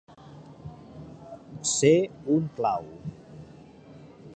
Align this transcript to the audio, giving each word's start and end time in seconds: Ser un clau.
Ser 1.73 1.93
un 2.37 2.51
clau. 2.61 2.91